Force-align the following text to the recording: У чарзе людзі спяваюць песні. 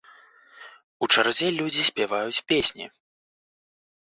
У 1.05 1.09
чарзе 1.15 1.49
людзі 1.59 1.83
спяваюць 1.91 2.43
песні. 2.53 2.85